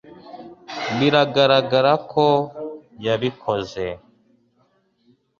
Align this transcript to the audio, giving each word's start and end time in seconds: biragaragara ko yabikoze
biragaragara 0.97 1.93
ko 2.11 2.25
yabikoze 3.05 3.85